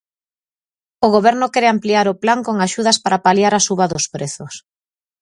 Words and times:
O 1.05 1.07
Goberno 1.15 1.51
quere 1.53 1.67
ampliar 1.69 2.07
o 2.13 2.19
plan 2.23 2.39
con 2.47 2.55
axudas 2.59 2.97
para 3.03 3.21
paliar 3.25 3.53
a 3.55 3.63
suba 3.67 3.85
dos 3.91 4.05
prezos. 4.13 4.53